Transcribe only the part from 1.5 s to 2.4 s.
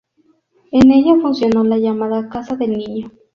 la llamada